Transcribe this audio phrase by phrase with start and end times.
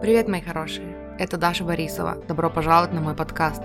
[0.00, 1.16] Привет, мои хорошие!
[1.18, 2.16] Это Даша Борисова.
[2.28, 3.62] Добро пожаловать на мой подкаст.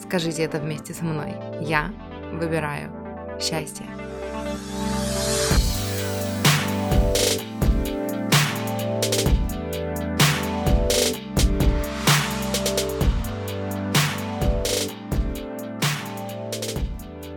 [0.00, 1.34] Скажите это вместе со мной.
[1.60, 1.92] Я
[2.32, 2.90] выбираю
[3.40, 3.84] счастье.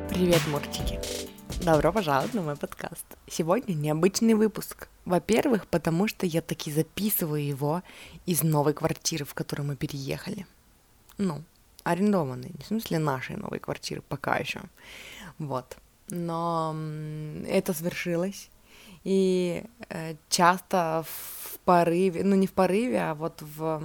[0.10, 1.00] Привет, мурчики!
[1.64, 3.17] Добро пожаловать на мой подкаст.
[3.30, 4.88] Сегодня необычный выпуск.
[5.06, 7.84] Во-первых, потому что я таки записываю его
[8.26, 10.48] из новой квартиры, в которую мы переехали.
[11.18, 11.44] Ну,
[11.84, 14.62] арендованной, в смысле нашей новой квартиры, пока еще.
[15.40, 15.78] Вот.
[16.10, 16.74] Но
[17.48, 18.50] это свершилось.
[19.04, 23.82] И э, часто в порыве, ну не в порыве, а вот в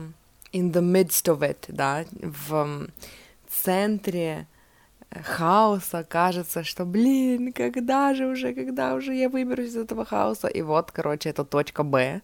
[0.53, 2.89] in the midst of it, да, в
[3.48, 4.47] центре
[5.25, 10.48] хаоса, кажется, что, блин, когда же уже, когда уже я выберусь из этого хаоса?
[10.48, 12.23] И вот, короче, это точка Б,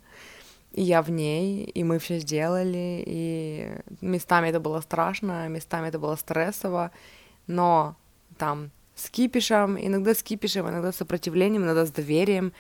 [0.72, 6.16] я в ней, и мы все сделали, и местами это было страшно, местами это было
[6.16, 6.90] стрессово,
[7.46, 7.96] но
[8.38, 12.52] там с кипишем, иногда с кипишем, иногда с сопротивлением, иногда с доверием,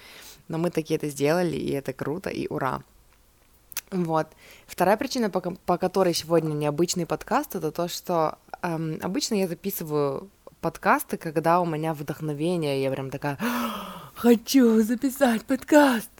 [0.48, 2.82] но мы такие это сделали, и это круто, и ура.
[3.90, 4.28] Вот.
[4.66, 10.30] Вторая причина, по, по которой сегодня необычный подкаст, это то, что эм, обычно я записываю
[10.60, 13.38] подкасты, когда у меня вдохновение, я прям такая,
[14.14, 16.10] хочу записать подкаст.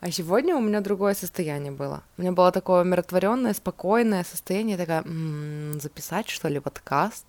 [0.00, 2.02] А сегодня у меня другое состояние было.
[2.16, 7.26] У меня было такое умиротворенное, спокойное состояние, такая, м-м, записать что ли подкаст.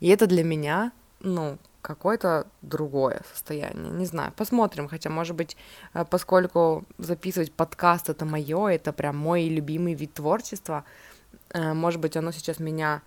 [0.00, 3.90] И это для меня, ну, какое-то другое состояние.
[3.92, 4.88] Не знаю, посмотрим.
[4.88, 5.56] Хотя, может быть,
[5.94, 10.84] э, поскольку записывать подкаст это мое, это прям мой любимый вид творчества,
[11.50, 13.02] э, может быть, оно сейчас меня,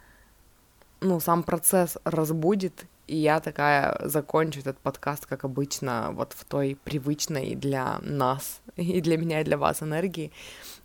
[1.01, 6.77] ну, сам процесс разбудит, и я такая закончу этот подкаст, как обычно, вот в той
[6.83, 10.31] привычной для нас, и для меня, и для вас энергии.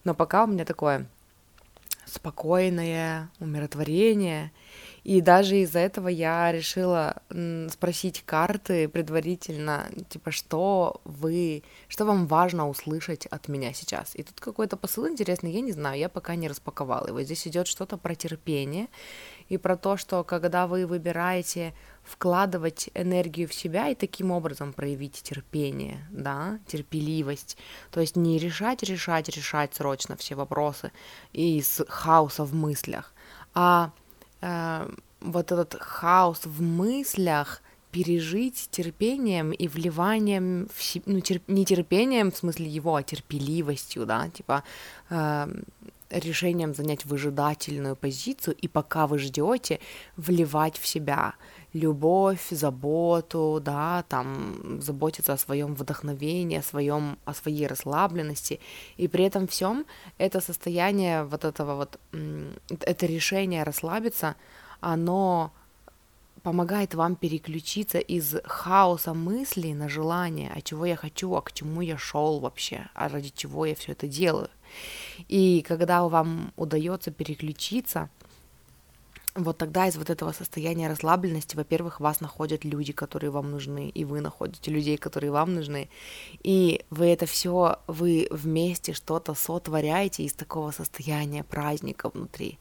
[0.05, 1.07] Но пока у меня такое
[2.09, 4.53] спокойное умиротворение,
[5.05, 7.23] и даже из-за этого я решила
[7.71, 14.15] спросить карты предварительно, типа, что вы, что вам важно услышать от меня сейчас.
[14.15, 17.23] И тут какой-то посыл интересный, я не знаю, я пока не распаковала его.
[17.23, 18.89] Здесь идет что-то про терпение
[19.49, 21.73] и про то, что когда вы выбираете
[22.09, 27.57] вкладывать энергию в себя и таким образом проявить терпение, да, терпеливость,
[27.91, 30.91] то есть не решать, решать, решать срочно все вопросы
[31.33, 33.13] из хаоса в мыслях,
[33.55, 33.91] а
[34.41, 41.65] э, вот этот хаос в мыслях пережить терпением и вливанием в себя, ну, терп, не
[41.65, 44.63] терпением в смысле его, а терпеливостью, да, типа
[45.11, 45.49] э,
[46.11, 49.81] решением занять выжидательную позицию и пока вы ждете,
[50.17, 51.35] вливать в себя
[51.73, 58.61] любовь, заботу, да, там заботиться о своем вдохновении, о своем, о своей расслабленности,
[58.97, 59.85] и при этом всем
[60.19, 61.99] это состояние вот этого вот,
[62.81, 64.35] это решение расслабиться,
[64.81, 65.53] оно
[66.43, 71.83] помогает вам переключиться из хаоса мыслей на желание, а чего я хочу, а к чему
[71.83, 74.49] я шел вообще, а ради чего я все это делаю.
[75.29, 78.09] И когда вам удается переключиться,
[79.39, 84.05] вот тогда из вот этого состояния расслабленности, во-первых, вас находят люди, которые вам нужны, и
[84.05, 85.89] вы находите людей, которые вам нужны,
[86.43, 92.59] и вы это все, вы вместе что-то сотворяете из такого состояния праздника внутри,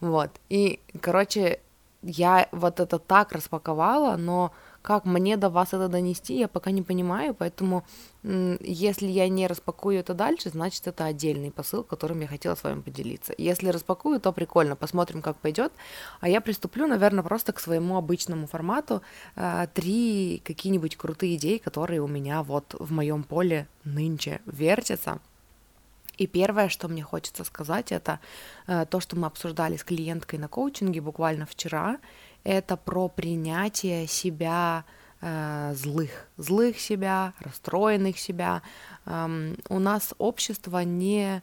[0.00, 1.60] вот, и, короче,
[2.02, 4.52] я вот это так распаковала, но
[4.84, 7.84] как мне до вас это донести, я пока не понимаю, поэтому
[8.22, 12.82] если я не распакую это дальше, значит это отдельный посыл, которым я хотела с вами
[12.82, 13.32] поделиться.
[13.38, 15.72] Если распакую, то прикольно, посмотрим, как пойдет.
[16.20, 19.00] А я приступлю, наверное, просто к своему обычному формату.
[19.36, 25.18] Э, три какие-нибудь крутые идеи, которые у меня вот в моем поле нынче вертятся.
[26.18, 28.20] И первое, что мне хочется сказать, это
[28.66, 31.98] э, то, что мы обсуждали с клиенткой на коучинге буквально вчера
[32.44, 34.84] это про принятие себя
[35.20, 38.62] э, злых, злых себя, расстроенных себя.
[39.06, 41.42] Эм, у нас общество не,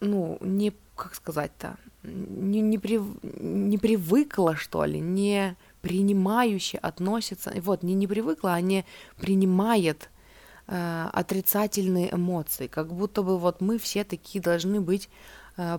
[0.00, 7.82] ну, не, как сказать-то, не, не, при, не привыкло, что ли, не принимающе относится, вот,
[7.82, 8.84] не не привыкла, а не
[9.16, 10.10] принимает
[10.66, 15.08] э, отрицательные эмоции, как будто бы вот мы все такие должны быть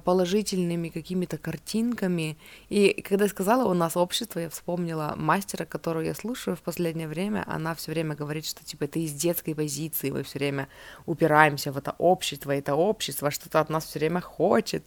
[0.03, 2.37] положительными какими-то картинками.
[2.69, 7.07] И когда я сказала у нас общество, я вспомнила мастера, которую я слушаю в последнее
[7.07, 7.43] время.
[7.47, 10.67] Она все время говорит, что типа это из детской позиции, мы все время
[11.05, 14.83] упираемся в это общество, это общество что-то от нас все время хочет.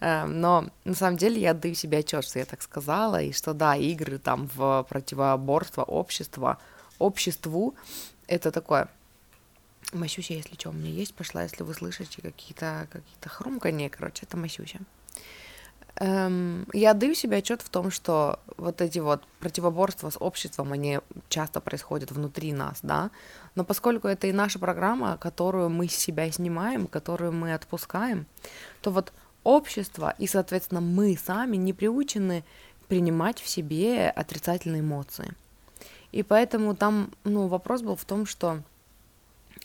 [0.00, 3.54] Э, но на самом деле я отдаю себе отчет, что я так сказала, и что
[3.54, 6.58] да, игры там в противоборство общества,
[6.98, 7.74] обществу,
[8.26, 8.88] это такое
[9.92, 14.36] Масюся, если что, у меня есть, пошла, если вы слышите какие-то какие хрумканье, короче, это
[14.36, 14.80] Масюся.
[16.00, 21.00] Эм, я даю себе отчет в том, что вот эти вот противоборства с обществом, они
[21.28, 23.10] часто происходят внутри нас, да,
[23.56, 28.26] но поскольку это и наша программа, которую мы с себя снимаем, которую мы отпускаем,
[28.80, 32.44] то вот общество и, соответственно, мы сами не приучены
[32.86, 35.32] принимать в себе отрицательные эмоции.
[36.12, 38.62] И поэтому там, ну, вопрос был в том, что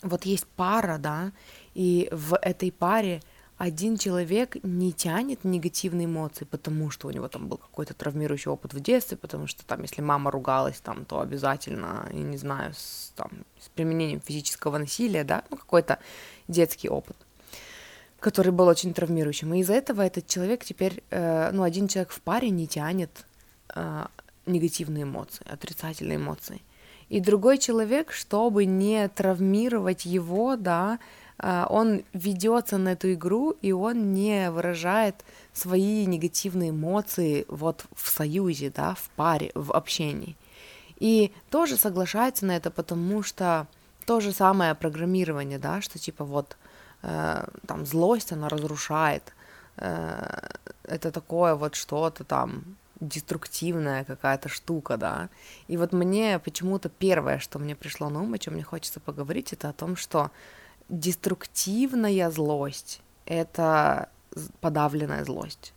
[0.04, 1.32] вот есть пара, да,
[1.74, 3.20] и в этой паре
[3.56, 8.74] один человек не тянет негативные эмоции, потому что у него там был какой-то травмирующий опыт
[8.74, 13.12] в детстве, потому что там, если мама ругалась, там, то обязательно, я не знаю, с,
[13.14, 13.30] там,
[13.60, 15.98] с применением физического насилия, да, ну, какой-то
[16.48, 17.16] детский опыт,
[18.18, 19.54] который был очень травмирующим.
[19.54, 23.24] И из-за этого этот человек теперь, э, ну, один человек в паре не тянет
[23.74, 24.06] э,
[24.46, 26.60] негативные эмоции, отрицательные эмоции.
[27.08, 30.98] И другой человек, чтобы не травмировать его, да,
[31.38, 38.08] а, он ведется на эту игру, и он не выражает свои негативные эмоции вот в
[38.08, 40.36] союзе, да, в паре, в общении.
[40.98, 43.66] И тоже соглашается на это, потому что
[44.06, 46.56] то же самое программирование, да, что типа вот
[47.02, 49.34] э, там злость, она разрушает,
[49.76, 50.48] э,
[50.84, 52.76] это такое вот что-то там
[53.08, 55.28] деструктивная какая-то штука, да.
[55.68, 59.52] И вот мне почему-то первое, что мне пришло на ум, о чем мне хочется поговорить,
[59.52, 60.30] это о том, что
[60.88, 64.08] деструктивная злость— это
[64.60, 65.72] подавленная злость.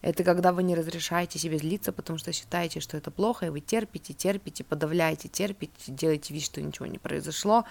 [0.00, 3.60] Это когда вы не разрешаете себе злиться, потому что считаете, что это плохо, и вы
[3.60, 7.64] терпите, терпите, подавляете, терпите, делаете вид, что ничего не произошло,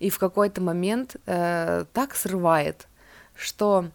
[0.00, 2.88] и в какой-то момент э, так срывает,
[3.34, 3.90] что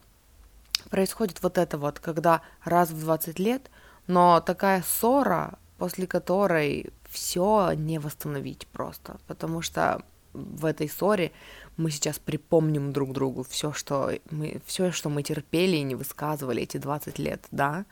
[0.90, 3.70] происходит вот это вот, когда раз в 20 лет,
[4.08, 10.02] но такая ссора, после которой все не восстановить просто, потому что
[10.34, 11.32] в этой ссоре
[11.78, 16.64] мы сейчас припомним друг другу все, что мы, все, что мы терпели и не высказывали
[16.64, 17.86] эти 20 лет, да.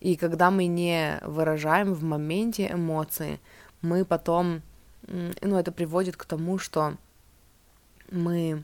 [0.00, 3.40] И когда мы не выражаем в моменте эмоции,
[3.82, 4.62] мы потом,
[5.06, 6.96] ну, это приводит к тому, что
[8.10, 8.62] мы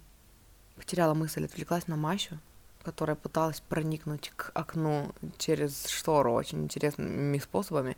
[0.76, 2.38] потеряла мысль, отвлеклась на Мащу,
[2.82, 7.96] которая пыталась проникнуть к окну через штору очень интересными способами,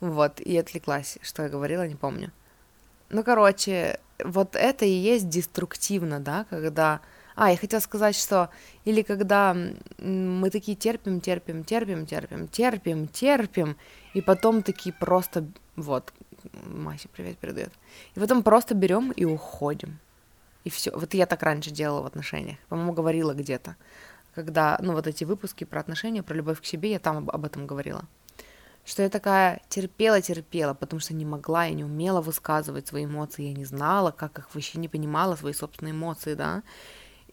[0.00, 2.32] вот, и отвлеклась, что я говорила, не помню.
[3.08, 7.00] Ну, короче, вот это и есть деструктивно, да, когда...
[7.34, 8.48] А, я хотела сказать, что
[8.86, 9.54] или когда
[9.98, 13.76] мы такие терпим, терпим, терпим, терпим, терпим, терпим,
[14.14, 15.46] и потом такие просто,
[15.76, 16.12] вот,
[16.64, 17.72] Масе привет передает,
[18.14, 19.98] и потом просто берем и уходим.
[20.64, 20.90] И все.
[20.90, 22.58] Вот я так раньше делала в отношениях.
[22.68, 23.76] По-моему, говорила где-то.
[24.36, 27.44] Когда, ну, вот эти выпуски про отношения, про любовь к себе, я там об, об
[27.44, 28.04] этом говорила
[28.88, 33.52] что я такая терпела-терпела, потому что не могла, я не умела высказывать свои эмоции, я
[33.52, 36.62] не знала, как их вообще не понимала, свои собственные эмоции, да,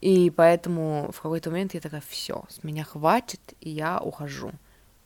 [0.00, 4.50] и поэтому в какой-то момент я такая, все, с меня хватит, и я ухожу.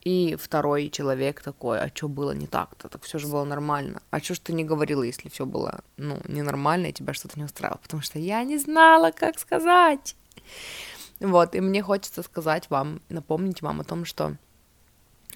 [0.03, 2.89] И второй человек такой, а что было не так-то?
[2.89, 4.01] Так все же было нормально.
[4.11, 7.45] А что ж ты не говорила, если все было, ну, ненормально, и тебя что-то не
[7.45, 7.81] устраивало?
[7.83, 10.17] Потому что я не знала, как сказать.
[11.21, 14.37] Вот, и мне хочется сказать вам, напомнить вам о том, что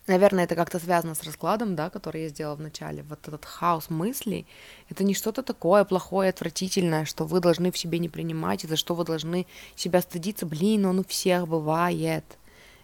[0.09, 3.05] Наверное, это как-то связано с раскладом, да, который я сделала в начале.
[3.09, 4.47] Вот этот хаос мыслей,
[4.89, 8.75] это не что-то такое плохое, отвратительное, что вы должны в себе не принимать, и за
[8.75, 9.47] что вы должны
[9.77, 10.45] себя стыдиться.
[10.45, 12.25] Блин, он у всех бывает.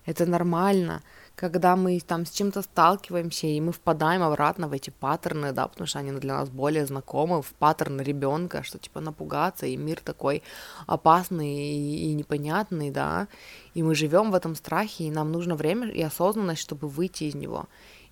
[0.06, 1.02] Это нормально
[1.38, 5.86] когда мы там с чем-то сталкиваемся, и мы впадаем обратно в эти паттерны, да, потому
[5.86, 10.42] что они для нас более знакомы, в паттерн ребенка, что типа напугаться, и мир такой
[10.88, 13.28] опасный и, непонятный, да,
[13.74, 17.36] и мы живем в этом страхе, и нам нужно время и осознанность, чтобы выйти из
[17.36, 17.66] него.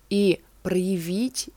[0.09, 1.49] И проявить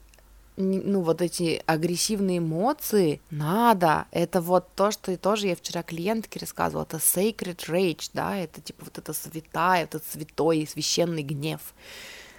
[0.60, 4.06] ну, вот эти агрессивные эмоции надо.
[4.10, 8.60] Это вот то, что и тоже я вчера клиентке рассказывала, это sacred rage, да, это
[8.60, 11.74] типа вот это святая, этот святой и священный гнев,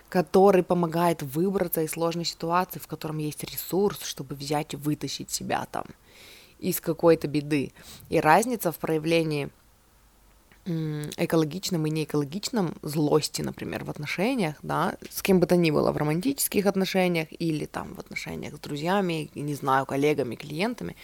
[0.09, 5.67] который помогает выбраться из сложной ситуации, в котором есть ресурс, чтобы взять и вытащить себя
[5.71, 5.85] там
[6.59, 7.73] из какой-то беды.
[8.09, 9.49] И разница в проявлении
[10.65, 15.97] экологичном и неэкологичном злости, например, в отношениях, да, с кем бы то ни было, в
[15.97, 20.95] романтических отношениях или там в отношениях с друзьями, не знаю, коллегами, клиентами,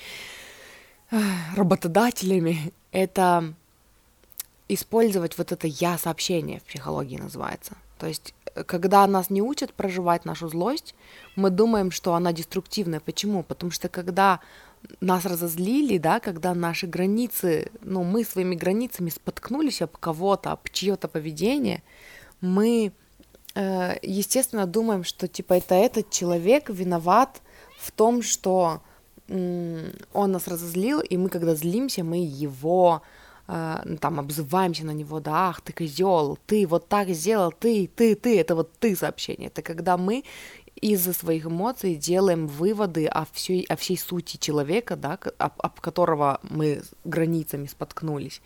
[1.56, 3.54] работодателями, это
[4.70, 7.78] использовать вот это «я-сообщение» в психологии называется.
[7.98, 10.94] То есть, э, когда нас не учат проживать нашу злость,
[11.36, 13.00] мы думаем, что она деструктивная.
[13.00, 13.44] Почему?
[13.44, 14.40] Потому что когда
[15.01, 21.07] нас разозлили, да, когда наши границы, ну, мы своими границами споткнулись об кого-то, об чье-то
[21.07, 21.84] поведение,
[22.41, 22.91] мы,
[23.55, 27.41] э, естественно, думаем, что, типа, это этот человек виноват
[27.79, 28.81] в том, что
[29.29, 33.01] он нас разозлил, и мы, когда злимся, мы его
[33.48, 38.15] э, там обзываемся на него, да, ах, ты козел, ты вот так сделал, ты, ты,
[38.15, 39.48] ты, это вот ты сообщение.
[39.48, 40.24] Это когда мы
[40.81, 46.39] из-за своих эмоций делаем выводы о всей, о всей сути человека, да, об, об которого
[46.43, 48.41] мы границами споткнулись.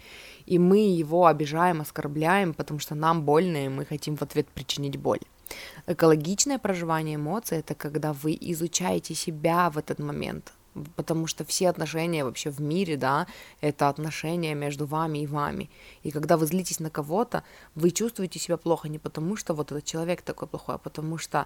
[0.45, 4.97] И мы его обижаем, оскорбляем, потому что нам больно, и мы хотим в ответ причинить
[4.97, 5.19] боль.
[5.87, 10.53] Экологичное проживание эмоций— это когда вы изучаете себя в этот момент,
[10.95, 13.27] потому что все отношения вообще в мире, да,
[13.61, 15.69] это отношения между вами и вами.
[16.03, 17.43] И когда вы злитесь на кого-то,
[17.75, 21.45] вы чувствуете себя плохо не потому, что вот этот человек такой плохой, а потому что,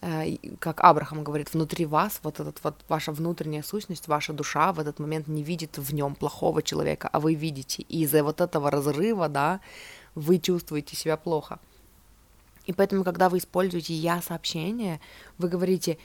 [0.00, 4.80] э, как Абрахам говорит, внутри вас вот этот вот ваша внутренняя сущность, ваша душа в
[4.80, 7.82] этот момент не видит в нем плохого человека, а вы видите.
[7.82, 9.60] И из-за вот этого разрыва, да,
[10.14, 11.58] вы чувствуете себя плохо.
[12.66, 15.00] И поэтому, когда вы используете я сообщение,
[15.38, 15.98] вы говорите,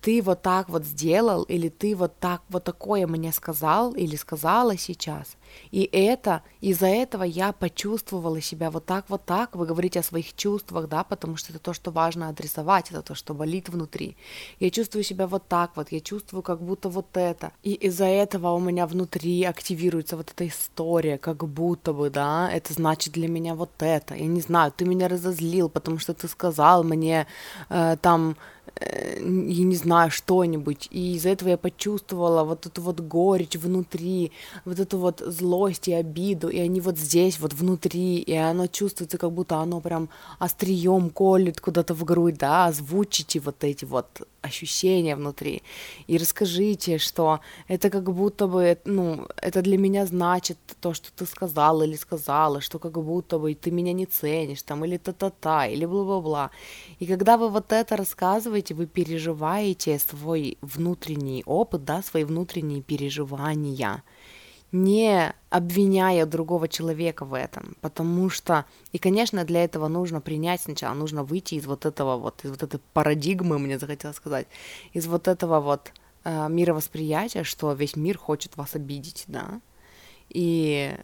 [0.00, 4.76] ты вот так вот сделал, или ты вот так вот такое мне сказал или сказала
[4.76, 5.36] сейчас.
[5.70, 9.54] И это, из-за этого я почувствовала себя вот так, вот так.
[9.56, 13.14] Вы говорите о своих чувствах, да, потому что это то, что важно адресовать, это то,
[13.14, 14.16] что болит внутри.
[14.60, 17.52] Я чувствую себя вот так вот, я чувствую как будто вот это.
[17.62, 22.72] И из-за этого у меня внутри активируется вот эта история, как будто бы, да, это
[22.72, 24.14] значит для меня вот это.
[24.14, 27.26] Я не знаю, ты меня разозлил, потому что ты сказал мне
[27.68, 28.36] э, там
[28.74, 30.88] Э, я не знаю, что-нибудь.
[30.90, 34.32] И из-за этого я почувствовала вот эту вот горечь внутри,
[34.64, 39.18] вот эту вот злость и обиду, и они вот здесь, вот внутри, и оно чувствуется,
[39.18, 44.06] как будто оно прям острием колет куда-то в грудь, да, озвучите вот эти вот
[44.42, 45.62] ощущения внутри.
[46.06, 51.26] И расскажите, что это как будто бы, ну, это для меня значит то, что ты
[51.26, 55.84] сказал или сказала, что как будто бы ты меня не ценишь, там, или та-та-та, или
[55.84, 56.50] бла-бла-бла.
[57.00, 64.02] И когда вы вот это рассказываете, вы переживаете свой внутренний опыт, да, свои внутренние переживания–
[64.72, 70.94] не обвиняя другого человека в этом, потому что, и, конечно, для этого нужно принять сначала,
[70.94, 74.46] нужно выйти из вот этого вот, из вот этой парадигмы, мне захотелось сказать,
[74.92, 75.92] из вот этого вот
[76.24, 79.60] э, мировосприятия, что весь мир хочет вас обидеть, да,
[80.28, 80.96] и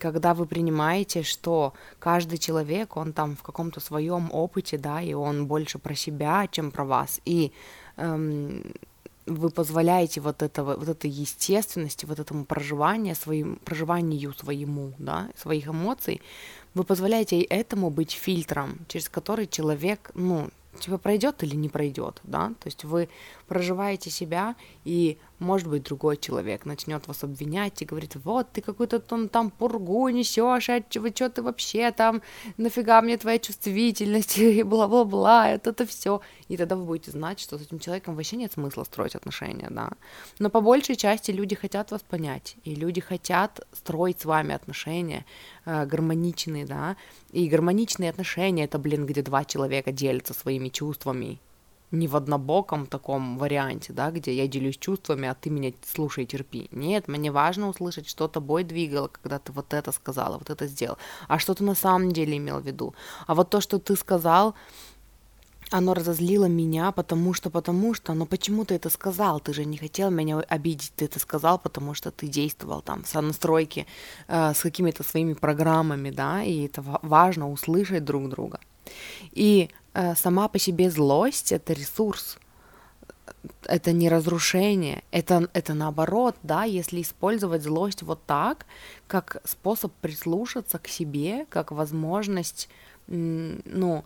[0.00, 5.46] когда вы принимаете, что каждый человек, он там в каком-то своем опыте, да, и он
[5.46, 7.52] больше про себя, чем про вас, и
[7.96, 8.72] эм,
[9.28, 15.68] вы позволяете вот этого, вот этой естественности, вот этому проживанию, своим, проживанию своему, да, своих
[15.68, 16.20] эмоций,
[16.74, 22.48] вы позволяете этому быть фильтром, через который человек, ну, типа пройдет или не пройдет, да,
[22.48, 23.08] то есть вы
[23.48, 29.00] проживаете себя, и, может быть, другой человек начнет вас обвинять и говорит, вот, ты какую-то
[29.00, 32.22] там, там пургу несешь, а чего, что ты вообще там,
[32.56, 36.20] нафига мне твоя чувствительность, и бла-бла-бла, это это все.
[36.48, 39.90] И тогда вы будете знать, что с этим человеком вообще нет смысла строить отношения, да.
[40.38, 45.24] Но по большей части люди хотят вас понять, и люди хотят строить с вами отношения
[45.64, 46.96] э, гармоничные, да,
[47.32, 51.38] и гармоничные отношения, это, блин, где два человека делятся своими чувствами,
[51.90, 56.68] не в однобоком таком варианте, да, где я делюсь чувствами, а ты меня слушай терпи.
[56.72, 60.98] Нет, мне важно услышать, что тобой двигало, когда ты вот это сказала, вот это сделал,
[61.28, 62.94] а что ты на самом деле имел в виду.
[63.26, 64.54] А вот то, что ты сказал,
[65.70, 69.40] оно разозлило меня, потому что, потому что, но почему ты это сказал?
[69.40, 73.14] Ты же не хотел меня обидеть, ты это сказал, потому что ты действовал там в
[73.14, 73.86] настройке
[74.28, 78.60] э, с какими-то своими программами, да, и это важно услышать друг друга.
[79.32, 79.68] И
[80.16, 82.38] сама по себе злость это ресурс,
[83.64, 88.66] это не разрушение, это, это наоборот, да, если использовать злость вот так,
[89.06, 92.68] как способ прислушаться к себе, как возможность,
[93.06, 94.04] ну,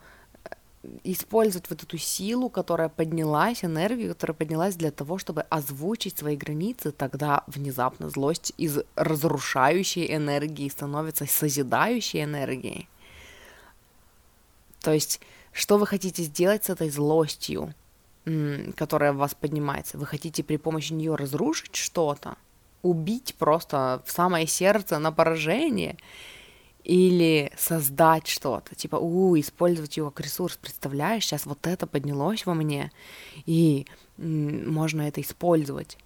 [1.05, 6.91] использовать вот эту силу, которая поднялась, энергию, которая поднялась для того, чтобы озвучить свои границы,
[6.91, 12.89] тогда внезапно злость из разрушающей энергии становится созидающей энергией.
[14.81, 15.21] То есть
[15.53, 17.75] что вы хотите сделать с этой злостью,
[18.77, 19.99] которая в вас поднимается?
[19.99, 22.37] Вы хотите при помощи нее разрушить что-то?
[22.83, 25.97] Убить просто в самое сердце на поражение?
[26.85, 32.55] Или создать что-то, типа, у, использовать его как ресурс, представляешь, сейчас вот это поднялось во
[32.55, 32.91] мне,
[33.47, 35.97] и можно это использовать.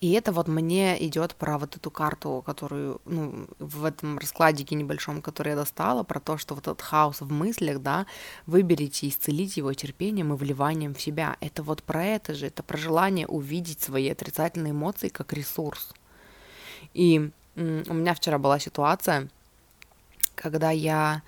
[0.00, 5.20] И это вот мне идет про вот эту карту, которую, ну, в этом раскладике небольшом,
[5.20, 8.06] который я достала, про то, что вот этот хаос в мыслях, да,
[8.46, 11.36] выберите и исцелите его терпением и вливанием в себя.
[11.40, 15.92] Это вот про это же, это про желание увидеть свои отрицательные эмоции как ресурс.
[16.94, 19.28] И у меня вчера была ситуация,
[20.36, 21.22] когда я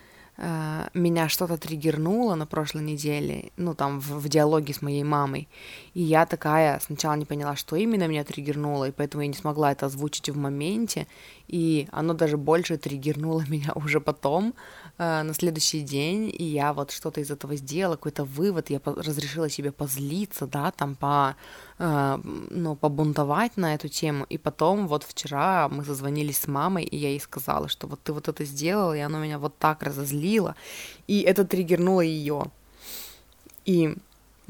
[0.95, 5.49] меня что-то триггернуло на прошлой неделе, ну, там, в, в диалоге с моей мамой,
[5.93, 9.73] и я такая сначала не поняла, что именно меня триггернуло, и поэтому я не смогла
[9.73, 11.07] это озвучить в моменте,
[11.47, 14.55] и оно даже больше триггернуло меня уже потом,
[15.01, 19.73] на следующий день, и я вот что-то из этого сделала, какой-то вывод, я разрешила себе
[19.73, 21.37] позлиться, да, там, по,
[21.79, 22.19] э,
[22.51, 27.09] ну, побунтовать на эту тему, и потом вот вчера мы созвонились с мамой, и я
[27.09, 30.55] ей сказала, что вот ты вот это сделала, и оно меня вот так разозлило,
[31.07, 32.45] и это триггернуло ее.
[33.65, 33.97] И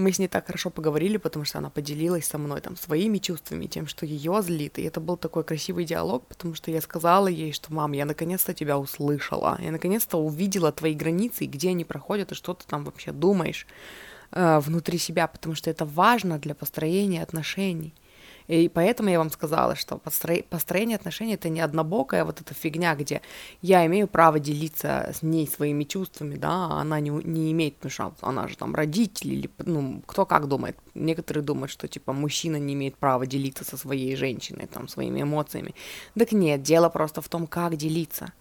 [0.01, 3.67] мы с ней так хорошо поговорили, потому что она поделилась со мной там своими чувствами,
[3.67, 4.79] тем, что ее злит.
[4.79, 8.55] И это был такой красивый диалог, потому что я сказала ей, что мам, я наконец-то
[8.55, 13.13] тебя услышала, я наконец-то увидела твои границы, где они проходят, и что ты там вообще
[13.13, 13.67] думаешь
[14.33, 17.95] э, внутри себя, потому что это важно для построения отношений.
[18.51, 23.23] И поэтому я вам сказала, что построение отношений это не однобокая вот эта фигня, где
[23.63, 27.93] я имею право делиться с ней своими чувствами, да, а она не, не имеет, потому
[27.93, 30.77] что она же там родитель или, ну, кто как думает.
[30.95, 35.73] Некоторые думают, что, типа, мужчина не имеет права делиться со своей женщиной, там, своими эмоциями.
[36.19, 38.33] Так нет, дело просто в том, как делиться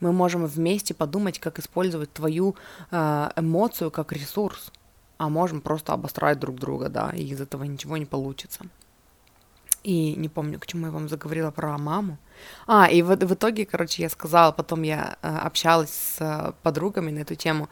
[0.00, 2.54] мы можем вместе подумать, как использовать твою
[2.90, 4.72] э, эмоцию как ресурс,
[5.18, 8.64] а можем просто обострать друг друга, да, и из этого ничего не получится.
[9.84, 12.18] И не помню, к чему я вам заговорила про маму.
[12.66, 17.10] А, и в, в итоге, короче, я сказала, потом я э, общалась с э, подругами
[17.10, 17.68] на эту тему,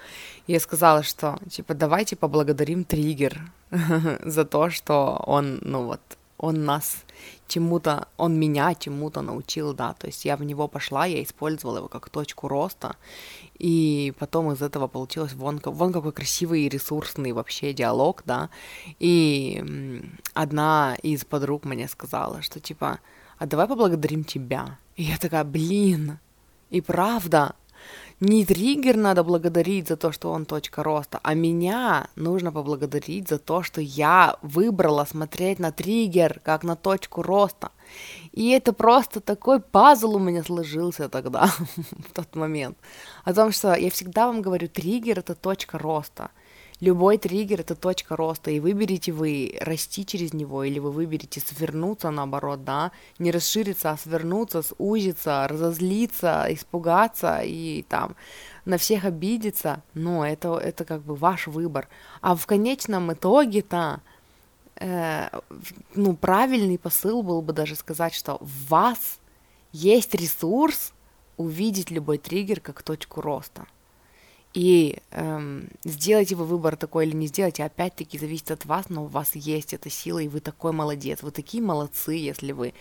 [0.47, 3.41] и я сказала, что, типа, давайте поблагодарим триггер
[4.25, 6.01] за то, что он, ну вот,
[6.39, 7.05] он нас
[7.49, 11.89] чему-то, он меня чему-то научил, да, то есть я в него пошла, я использовала его
[11.89, 12.97] как точку роста,
[13.59, 18.51] и потом из этого получилось вон, вон какой красивый и ресурсный вообще диалог, да,
[18.99, 20.03] и
[20.35, 23.01] одна из подруг мне сказала, что типа,
[23.39, 26.19] а давай поблагодарим тебя, и я такая, блин,
[26.71, 27.55] и правда,
[28.21, 33.39] не триггер надо благодарить за то, что он точка роста, а меня нужно поблагодарить за
[33.39, 37.71] то, что я выбрала смотреть на триггер как на точку роста.
[38.33, 42.79] И это просто такой пазл у меня сложился тогда, в тот момент.
[43.25, 46.31] О том, что я всегда вам говорю, триггер— это точка роста—
[46.81, 52.11] Любой триггер— это точка роста, и выберете вы расти через него, или вы выберете свернуться,
[52.11, 58.15] наоборот, да, не расшириться, а свернуться, сузиться, разозлиться, испугаться и там
[58.67, 61.89] на всех обидеться, но это, это как бы ваш выбор.
[62.21, 64.03] А в конечном итоге-то,
[64.75, 65.31] э,
[65.95, 69.19] ну, правильный посыл был бы даже сказать, что в вас
[69.73, 70.93] есть ресурс
[71.39, 73.67] увидеть любой триггер как точку роста—
[74.57, 79.07] и эм, сделаете вы выбор такой или не сделаете, опять-таки зависит от вас, но у
[79.07, 81.23] вас есть эта сила, и вы такой молодец.
[81.23, 82.73] Вы такие молодцы, если вы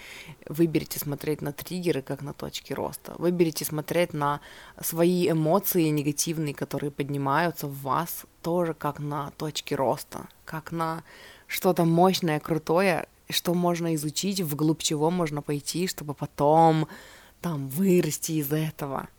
[0.47, 3.15] выберете смотреть на триггеры, как на точки роста.
[3.17, 4.39] Выберете смотреть на
[4.81, 11.03] свои эмоции негативные, которые поднимаются в вас, тоже как на точки роста, как на
[11.45, 16.87] что-то мощное, крутое, что можно изучить, вглубь чего можно пойти, чтобы потом
[17.41, 19.09] там вырасти из этого.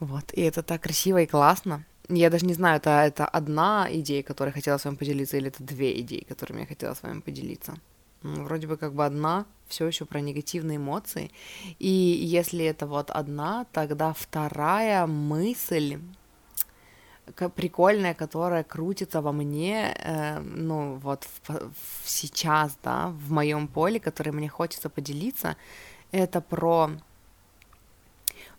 [0.00, 1.84] Вот, и это так красиво и классно.
[2.08, 5.48] Я даже не знаю, это, это одна идея, которой я хотела с вами поделиться, или
[5.48, 7.74] это две идеи, которыми я хотела с вами поделиться.
[8.22, 11.30] Вроде бы как бы одна, все еще про негативные эмоции.
[11.78, 15.98] И если это вот одна, тогда вторая мысль,
[17.54, 24.00] прикольная, которая крутится во мне, э, ну вот в, в сейчас, да, в моем поле,
[24.00, 25.56] которой мне хочется поделиться,
[26.10, 26.90] это про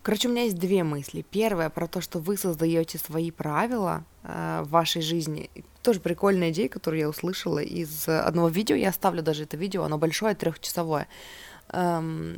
[0.03, 1.23] Короче, у меня есть две мысли.
[1.29, 5.49] Первая про то, что вы создаете свои правила э, в вашей жизни.
[5.83, 8.75] Тоже прикольная идея, которую я услышала из одного видео.
[8.75, 11.07] Я оставлю даже это видео, оно большое, трехчасовое.
[11.69, 12.37] Эм,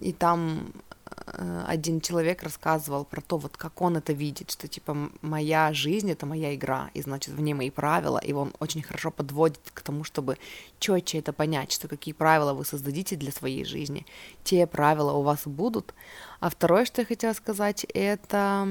[0.00, 0.72] и там
[1.66, 6.26] один человек рассказывал про то, вот как он это видит, что типа моя жизнь это
[6.26, 10.04] моя игра, и значит в ней мои правила, и он очень хорошо подводит к тому,
[10.04, 10.38] чтобы
[10.78, 14.06] четче это понять, что какие правила вы создадите для своей жизни,
[14.44, 15.94] те правила у вас будут.
[16.40, 18.68] А второе, что я хотела сказать, это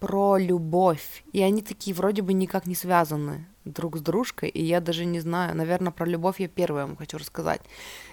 [0.00, 1.24] про любовь.
[1.32, 5.20] И они такие вроде бы никак не связаны друг с дружкой, и я даже не
[5.20, 7.60] знаю, наверное, про любовь я первая вам хочу рассказать.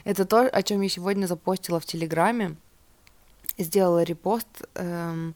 [0.04, 2.58] Это то, о чем я сегодня запостила в Телеграме
[3.58, 5.36] сделала репост эм,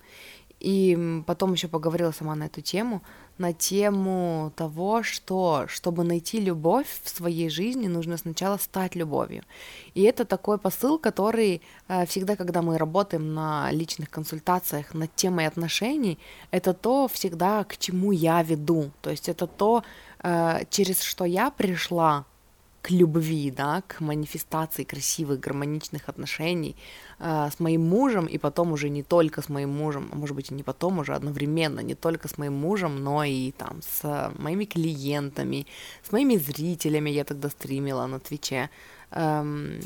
[0.60, 3.02] и потом еще поговорила сама на эту тему,
[3.38, 9.44] на тему того, что чтобы найти любовь в своей жизни, нужно сначала стать любовью.
[9.94, 15.48] И это такой посыл, который э, всегда, когда мы работаем на личных консультациях над темой
[15.48, 16.20] отношений,
[16.52, 18.92] это то всегда, к чему я веду.
[19.02, 19.84] То есть это то,
[20.22, 22.26] э, через что я пришла
[22.82, 26.76] к любви, да, к манифестации красивых, гармоничных отношений
[27.20, 30.52] э, с моим мужем, и потом уже не только с моим мужем, а может быть
[30.52, 34.66] и не потом уже одновременно, не только с моим мужем, но и там с моими
[34.66, 35.68] клиентами,
[36.04, 38.70] с моими зрителями, я тогда стримила на Твиче,
[39.12, 39.80] э,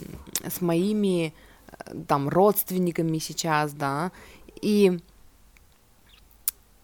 [0.47, 1.33] с моими
[1.67, 4.11] э, там родственниками сейчас, да,
[4.61, 4.99] и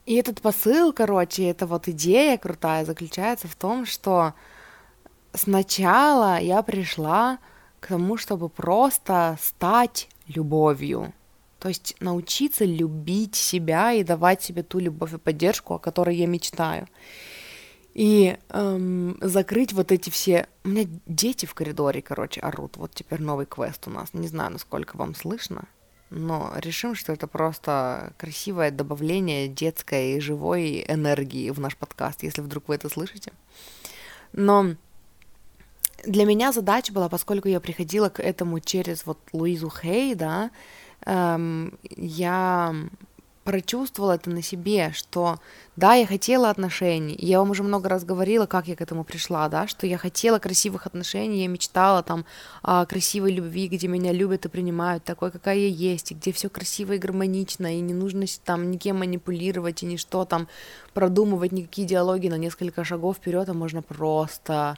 [0.09, 4.33] и этот посыл, короче, эта вот идея крутая заключается в том, что
[5.33, 7.39] сначала я пришла
[7.79, 11.13] к тому, чтобы просто стать любовью.
[11.59, 16.25] То есть научиться любить себя и давать себе ту любовь и поддержку, о которой я
[16.25, 16.87] мечтаю.
[17.93, 20.47] И эм, закрыть вот эти все...
[20.63, 22.77] У меня дети в коридоре, короче, орут.
[22.77, 24.13] Вот теперь новый квест у нас.
[24.13, 25.65] Не знаю, насколько вам слышно,
[26.09, 32.69] но решим, что это просто красивое добавление детской живой энергии в наш подкаст, если вдруг
[32.69, 33.33] вы это слышите.
[34.31, 34.75] Но
[36.05, 40.51] для меня задача была, поскольку я приходила к этому через вот Луизу Хей, да,
[41.05, 42.73] эм, я
[43.49, 45.39] прочувствовала это на себе, что
[45.75, 49.49] да, я хотела отношений, я вам уже много раз говорила, как я к этому пришла,
[49.49, 52.25] да, что я хотела красивых отношений, я мечтала там
[52.61, 56.47] о красивой любви, где меня любят и принимают такой, какая я есть, и где все
[56.47, 60.47] красиво и гармонично, и не нужно там никем манипулировать, и ничто там
[60.93, 64.77] продумывать, никакие диалоги на несколько шагов вперед, а можно просто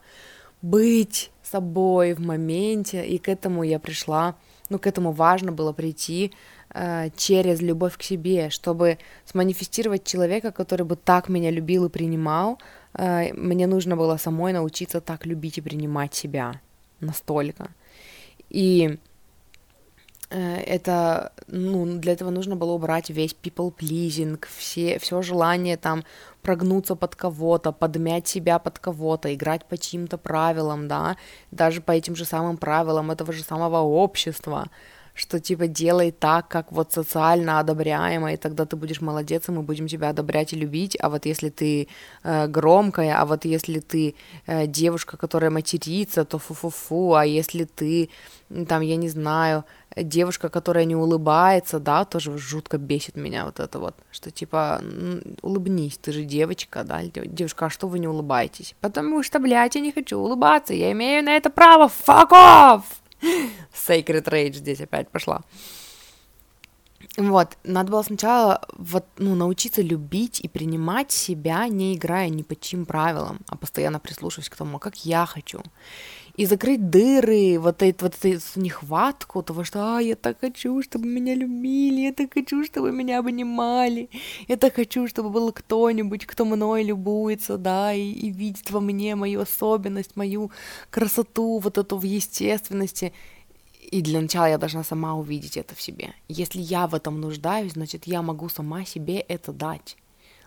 [0.61, 4.35] быть собой в моменте, и к этому я пришла,
[4.69, 6.31] ну, к этому важно было прийти
[6.73, 12.59] э, через любовь к себе, чтобы сманифестировать человека, который бы так меня любил и принимал,
[12.93, 16.61] э, мне нужно было самой научиться так любить и принимать себя.
[17.01, 17.69] Настолько.
[18.49, 18.97] И
[20.31, 26.03] Э, это, ну, для этого нужно было убрать весь people pleasing, все, все желание там
[26.41, 31.17] прогнуться под кого-то, подмять себя под кого-то, играть по чьим-то правилам, да,
[31.51, 34.69] даже по этим же самым правилам этого же самого общества,
[35.21, 39.61] что типа делай так, как вот социально одобряемо, и тогда ты будешь молодец, и мы
[39.61, 41.87] будем тебя одобрять и любить, а вот если ты
[42.23, 44.15] э, громкая, а вот если ты
[44.47, 48.09] э, девушка, которая матерится, то фу-фу-фу, а если ты
[48.67, 49.63] там, я не знаю,
[49.95, 54.81] девушка, которая не улыбается, да, тоже жутко бесит меня вот это вот, что типа,
[55.43, 58.75] улыбнись, ты же девочка, да, девушка, а что вы не улыбаетесь?
[58.81, 63.00] Потому что, блядь, я не хочу улыбаться, я имею на это право, fuck off!
[63.21, 65.41] Sacred Rage здесь опять пошла.
[67.17, 72.55] Вот, надо было сначала вот, ну, научиться любить и принимать себя, не играя ни по
[72.55, 75.61] чьим правилам, а постоянно прислушиваясь к тому, как я хочу
[76.35, 81.07] и закрыть дыры, вот, эту, вот эту нехватку того, что а, я так хочу, чтобы
[81.07, 84.09] меня любили, я так хочу, чтобы меня обнимали,
[84.47, 89.15] я так хочу, чтобы был кто-нибудь, кто мной любуется, да, и, и видит во мне
[89.15, 90.51] мою особенность, мою
[90.89, 93.13] красоту, вот эту в естественности.
[93.91, 96.13] И для начала я должна сама увидеть это в себе.
[96.29, 99.97] Если я в этом нуждаюсь, значит, я могу сама себе это дать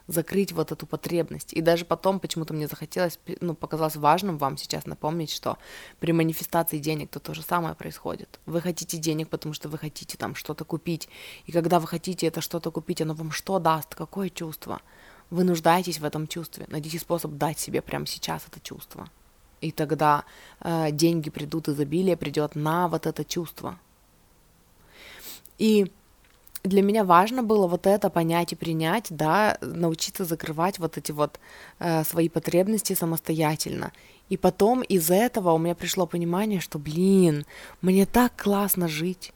[0.06, 1.52] закрыть вот эту потребность.
[1.52, 5.58] И даже потом почему-то мне захотелось, ну, показалось важным вам сейчас напомнить, что
[5.98, 8.38] при манифестации денег то то же самое происходит.
[8.46, 11.08] Вы хотите денег, потому что вы хотите там что-то купить.
[11.46, 13.94] И когда вы хотите это что-то купить, оно вам что даст?
[13.94, 14.80] Какое чувство?
[15.30, 16.66] Вы нуждаетесь в этом чувстве.
[16.68, 19.08] Найдите способ дать себе прямо сейчас это чувство.
[19.60, 20.24] И тогда
[20.60, 23.78] э, деньги придут, изобилие придет на вот это чувство.
[25.56, 25.90] И
[26.64, 31.38] для меня важно было вот это понять и принять, да, научиться закрывать вот эти вот
[31.78, 33.92] э, свои потребности самостоятельно.
[34.30, 37.44] И потом из этого у меня пришло понимание, что, блин,
[37.82, 39.32] мне так классно жить,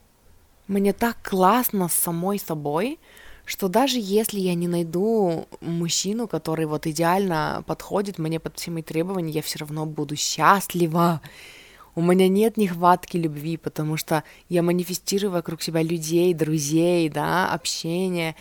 [0.68, 2.98] мне так классно с самой собой,
[3.44, 8.82] что даже если я не найду мужчину, который вот идеально подходит мне под все мои
[8.82, 11.20] требования, я все равно буду счастлива.
[11.98, 18.36] У меня нет нехватки любви, потому что я манифестирую вокруг себя людей, друзей, да, общение,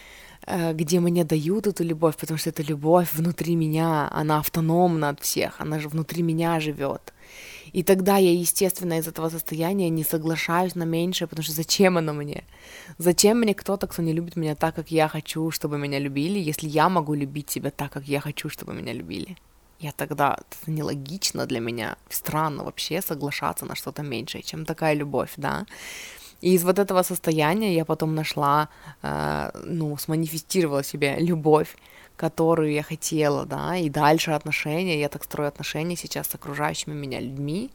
[0.46, 5.22] э, где мне дают эту любовь, потому что эта любовь внутри меня, она автономна от
[5.22, 7.14] всех, она же внутри меня живет.
[7.74, 12.14] И тогда я, естественно, из этого состояния не соглашаюсь на меньшее, потому что зачем оно
[12.14, 12.44] мне?
[13.00, 16.70] Зачем мне кто-то, кто не любит меня так, как я хочу, чтобы меня любили, если
[16.70, 19.36] я могу любить себя так, как я хочу, чтобы меня любили?
[19.80, 25.34] Я тогда, это нелогично для меня, странно вообще соглашаться на что-то меньшее, чем такая любовь,
[25.38, 25.66] да.
[26.42, 28.70] И из вот этого состояния я потом нашла,
[29.02, 31.76] э, ну, сманифестировала себе любовь,
[32.16, 37.20] которую я хотела, да, и дальше отношения, я так строю отношения сейчас с окружающими меня
[37.20, 37.70] людьми,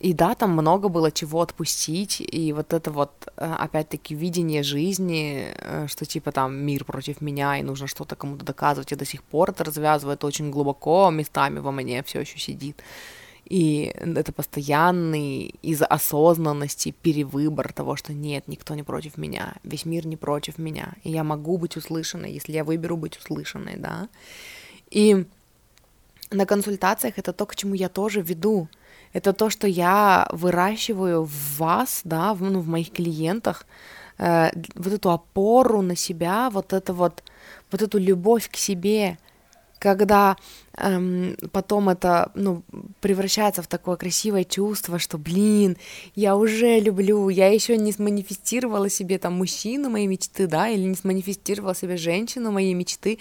[0.00, 5.52] и да, там много было чего отпустить, и вот это вот, э, опять-таки, видение жизни,
[5.54, 9.22] э, что типа там мир против меня, и нужно что-то кому-то доказывать, и до сих
[9.22, 12.82] пор это развязывает очень глубоко, местами во мне все еще сидит.
[13.44, 20.06] И это постоянный из осознанности перевыбор того, что нет, никто не против меня, весь мир
[20.06, 24.08] не против меня, и я могу быть услышанной, если я выберу быть услышанной, да.
[24.90, 25.26] И
[26.30, 28.68] на консультациях это то, к чему я тоже веду.
[29.12, 33.66] Это то, что я выращиваю в вас, да, в, ну, в моих клиентах,
[34.18, 37.22] э, вот эту опору на себя, вот это вот,
[37.72, 39.18] вот эту любовь к себе,
[39.80, 40.36] когда
[40.76, 42.62] эм, потом это ну,
[43.00, 45.76] превращается в такое красивое чувство, что, блин,
[46.14, 50.94] я уже люблю, я еще не сманифестировала себе там мужчину моей мечты, да, или не
[50.94, 53.18] сманифестировала себе женщину моей мечты,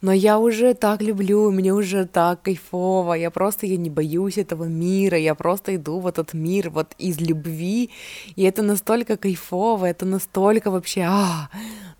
[0.00, 4.64] но я уже так люблю, мне уже так кайфово, я просто, я не боюсь этого
[4.64, 7.90] мира, я просто иду в этот мир вот из любви,
[8.36, 11.50] и это настолько кайфово, это настолько вообще, а,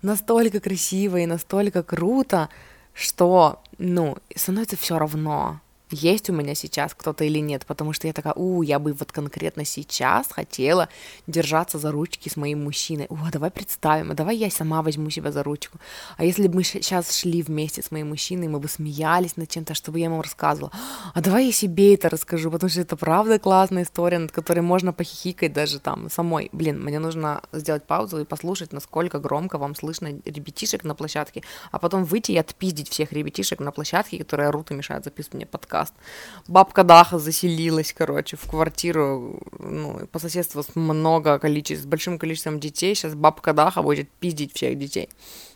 [0.01, 2.49] настолько красиво и настолько круто,
[2.93, 5.61] что, ну, становится все равно,
[5.91, 9.11] есть у меня сейчас кто-то или нет, потому что я такая, у, я бы вот
[9.11, 10.89] конкретно сейчас хотела
[11.27, 13.07] держаться за ручки с моим мужчиной.
[13.09, 15.79] О, давай представим, а давай я сама возьму себя за ручку.
[16.17, 19.73] А если бы мы сейчас шли вместе с моим мужчиной, мы бы смеялись над чем-то,
[19.73, 20.71] чтобы я ему рассказывала.
[21.13, 24.93] А давай я себе это расскажу, потому что это правда классная история, над которой можно
[24.93, 26.49] похихикать даже там самой.
[26.51, 31.79] Блин, мне нужно сделать паузу и послушать, насколько громко вам слышно ребятишек на площадке, а
[31.79, 35.80] потом выйти и отпиздить всех ребятишек на площадке, которые орут и мешают записывать мне подкаст
[35.81, 35.93] подкаст.
[36.47, 42.59] Бабка Даха заселилась, короче, в квартиру, ну, по соседству с много количеств, с большим количеством
[42.59, 42.95] детей.
[42.95, 45.09] Сейчас бабка Даха будет пиздить всех детей.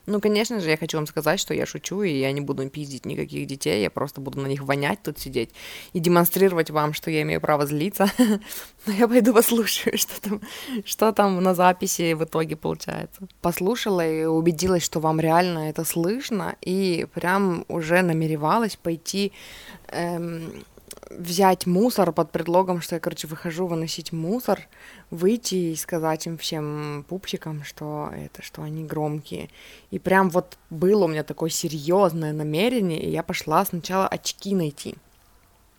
[0.06, 3.06] Ну, конечно же, я хочу вам сказать, что я шучу, и я не буду пиздить
[3.06, 5.50] никаких детей, я просто буду на них вонять тут сидеть
[5.94, 8.12] и демонстрировать вам, что я имею право злиться.
[8.86, 10.42] Но я пойду послушаю, что там,
[10.86, 13.28] что там на записи в итоге получается.
[13.42, 19.32] Послушала и убедилась, что вам реально это слышно, и прям уже намеревалась пойти
[19.88, 20.64] эм,
[21.10, 24.68] взять мусор под предлогом, что я, короче, выхожу выносить мусор,
[25.10, 29.50] выйти и сказать им всем пупчикам, что это, что они громкие.
[29.92, 34.96] И прям вот было у меня такое серьезное намерение, и я пошла сначала очки найти.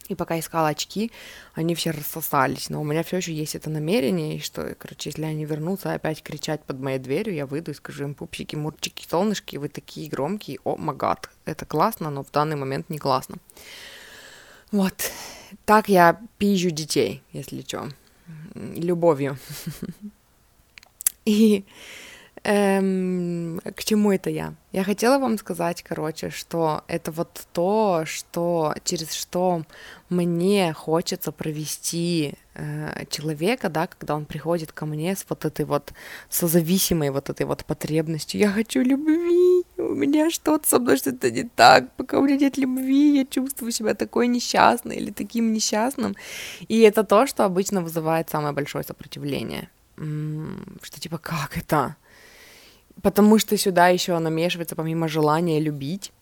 [0.08, 1.10] И пока искала очки,
[1.54, 2.70] они все рассосались.
[2.70, 6.22] Но у меня все еще есть это намерение, и что, короче, если они вернутся опять
[6.22, 10.58] кричать под моей дверью, я выйду и скажу им, пупсики, мурчики, солнышки, вы такие громкие,
[10.64, 13.36] о, магат, это классно, но в данный момент не классно.
[14.76, 15.10] Вот.
[15.64, 17.88] Так я пизжу детей, если что.
[18.54, 19.38] Любовью.
[21.24, 21.64] И
[22.44, 24.52] эм, к чему это я?
[24.72, 29.62] Я хотела вам сказать, короче, что это вот то, что через что
[30.10, 35.94] мне хочется провести э, человека, да, когда он приходит ко мне с вот этой вот
[36.28, 38.38] созависимой вот этой вот потребностью.
[38.38, 39.55] Я хочу любви,
[39.96, 43.94] меня что-то со мной что-то не так, пока у меня нет любви, я чувствую себя
[43.94, 46.14] такой несчастной или таким несчастным.
[46.68, 49.68] И это то, что обычно вызывает самое большое сопротивление.
[49.96, 51.96] Что типа, как это?
[53.02, 56.12] Потому что сюда еще намешивается, помимо желания любить,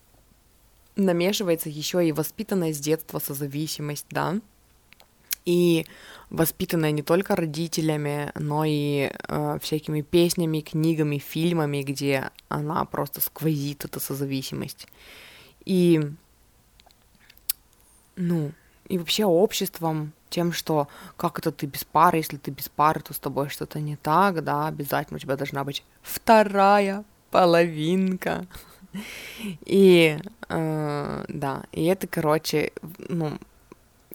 [0.97, 4.41] намешивается еще и воспитанная с детства созависимость, да,
[5.45, 5.87] и
[6.31, 13.85] воспитанная не только родителями, но и э, всякими песнями, книгами, фильмами, где она просто сквозит
[13.85, 14.87] эта созависимость.
[15.65, 16.01] И,
[18.17, 18.53] ну,
[18.89, 23.15] и вообще обществом, тем, что как это ты без пары, если ты без пары, то
[23.15, 28.47] с тобой что-то не так, да, обязательно у тебя должна быть вторая половинка.
[29.67, 32.71] И э, да, и это, короче,
[33.09, 33.39] ну,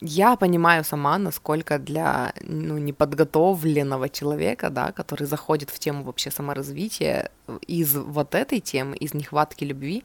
[0.01, 7.31] я понимаю сама, насколько для ну, неподготовленного человека, да, который заходит в тему вообще саморазвития
[7.67, 10.03] из вот этой темы, из нехватки любви,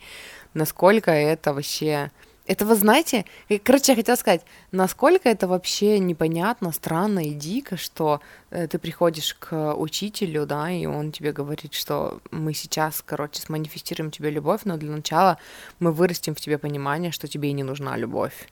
[0.55, 2.11] насколько это вообще
[2.47, 3.25] это вы знаете,
[3.63, 9.35] короче, я хотела сказать, насколько это вообще непонятно, странно и дико, что э, ты приходишь
[9.35, 14.77] к учителю, да, и он тебе говорит, что мы сейчас, короче, сманифестируем тебе любовь, но
[14.77, 15.39] для начала
[15.79, 18.49] мы вырастим в тебе понимание, что тебе и не нужна любовь.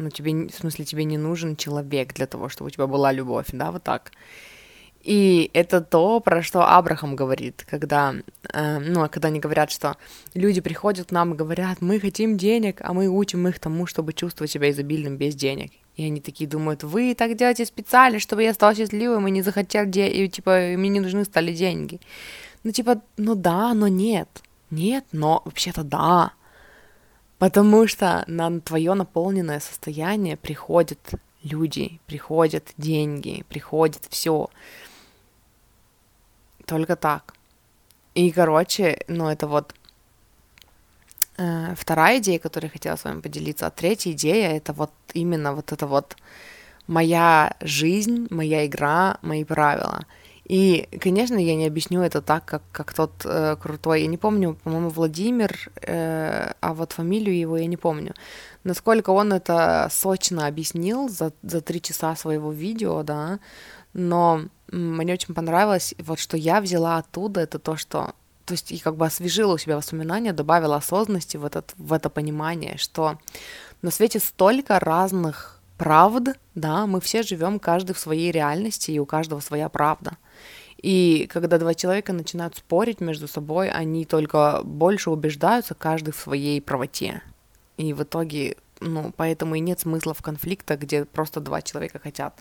[0.00, 3.48] Ну, тебе, в смысле, тебе не нужен человек для того, чтобы у тебя была любовь,
[3.52, 4.12] да, вот так.
[5.02, 8.14] И это то, про что Абрахам говорит, когда,
[8.52, 9.96] э, ну, когда они говорят, что
[10.34, 14.12] люди приходят к нам и говорят, мы хотим денег, а мы учим их тому, чтобы
[14.12, 15.70] чувствовать себя изобильным без денег.
[15.96, 19.84] И они такие думают, вы так делаете специально, чтобы я стал счастливым и не захотел,
[19.86, 22.00] де- и, типа, мне не нужны стали деньги.
[22.64, 24.28] Ну, типа, ну да, но нет.
[24.70, 26.32] Нет, но вообще-то да.
[27.40, 30.98] Потому что на твое наполненное состояние приходят
[31.42, 34.50] люди, приходят деньги, приходит все.
[36.66, 37.34] Только так.
[38.14, 39.74] И, короче, ну это вот
[41.38, 43.66] э, вторая идея, которую я хотела с вами поделиться.
[43.66, 46.16] А третья идея это вот именно вот это вот
[46.86, 50.04] моя жизнь, моя игра, мои правила.
[50.50, 54.00] И, конечно, я не объясню это так, как, как тот э, крутой.
[54.02, 58.14] Я не помню, по-моему, Владимир, э, а вот фамилию его я не помню.
[58.64, 63.38] Насколько он это сочно объяснил за, за три часа своего видео, да.
[63.92, 68.12] Но мне очень понравилось, вот что я взяла оттуда, это то, что
[68.44, 72.10] то есть и как бы освежила у себя воспоминания, добавила осознанности в, этот, в это
[72.10, 73.20] понимание, что
[73.82, 79.06] на свете столько разных правд, да, мы все живем каждый в своей реальности, и у
[79.06, 80.18] каждого своя правда.
[80.82, 86.60] И когда два человека начинают спорить между собой, они только больше убеждаются каждый в своей
[86.60, 87.22] правоте.
[87.76, 92.34] И в итоге, ну, поэтому и нет смысла в конфликтах, где просто два человека хотят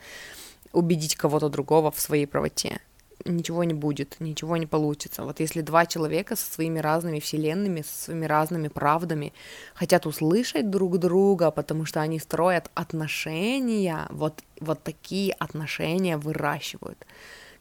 [0.72, 2.80] убедить кого-то другого в своей правоте
[3.26, 5.24] ничего не будет, ничего не получится.
[5.24, 9.34] Вот если два человека со своими разными вселенными, со своими разными правдами
[9.74, 17.06] хотят услышать друг друга, потому что они строят отношения, вот, вот такие отношения выращивают.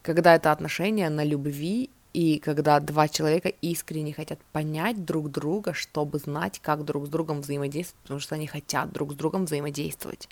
[0.01, 6.19] Когда это отношения на любви и когда два человека искренне хотят понять друг друга, чтобы
[6.19, 10.27] знать, как друг с другом взаимодействовать, потому что они хотят друг с другом взаимодействовать.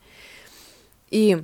[1.10, 1.43] И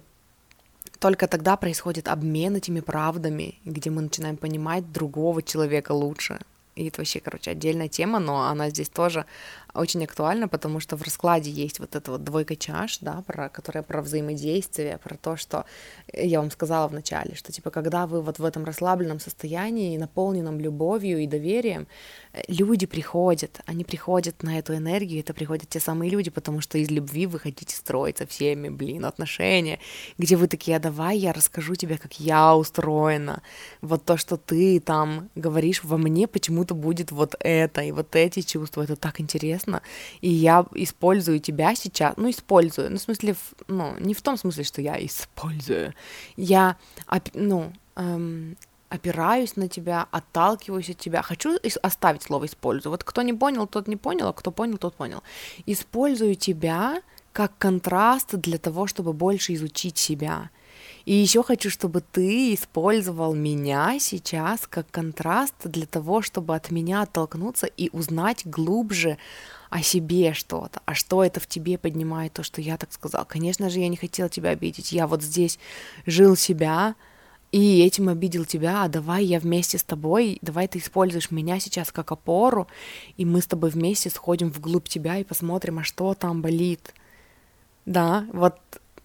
[0.99, 6.39] только тогда происходит обмен этими правдами, где мы начинаем понимать другого человека лучше.
[6.75, 9.25] И это вообще, короче, отдельная тема, но она здесь тоже
[9.73, 13.83] очень актуальна, потому что в раскладе есть вот эта вот двойка чаш, да, про, которая
[13.83, 15.65] про взаимодействие, про то, что
[16.13, 20.59] я вам сказала в начале, что типа когда вы вот в этом расслабленном состоянии, наполненном
[20.59, 21.87] любовью и доверием,
[22.33, 26.77] э, люди приходят, они приходят на эту энергию, это приходят те самые люди, потому что
[26.77, 29.79] из любви вы хотите строить со всеми, блин, отношения,
[30.17, 33.41] где вы такие, а давай я расскажу тебе, как я устроена,
[33.81, 38.41] вот то, что ты там говоришь во мне, почему-то будет вот это, и вот эти
[38.41, 39.81] чувства, это так интересно, честно,
[40.21, 43.35] и я использую тебя сейчас, ну, использую, ну, в смысле,
[43.67, 45.93] ну, не в том смысле, что я использую,
[46.37, 46.75] я,
[47.33, 48.55] ну, эм,
[48.89, 51.23] опираюсь на тебя, отталкиваюсь от тебя.
[51.23, 52.91] Хочу оставить слово «использую».
[52.91, 55.23] Вот кто не понял, тот не понял, а кто понял, тот понял.
[55.65, 60.51] Использую тебя как контраст для того, чтобы больше изучить себя.
[61.05, 67.01] И еще хочу, чтобы ты использовал меня сейчас как контраст для того, чтобы от меня
[67.01, 69.17] оттолкнуться и узнать глубже
[69.69, 73.25] о себе что-то, а что это в тебе поднимает то, что я так сказал.
[73.25, 74.91] Конечно же, я не хотела тебя обидеть.
[74.91, 75.59] Я вот здесь
[76.05, 76.95] жил себя,
[77.51, 81.91] и этим обидел тебя, а давай я вместе с тобой, давай ты используешь меня сейчас
[81.91, 82.67] как опору,
[83.15, 86.95] и мы с тобой вместе сходим вглубь тебя и посмотрим, а что там болит.
[87.85, 88.55] Да, вот